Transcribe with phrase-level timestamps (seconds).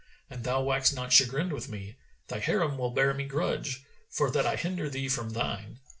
[0.31, 1.95] An thou wax not chagrined with me,
[2.27, 5.77] thy Harim will bear me grudge, for that I hinder thee from thine.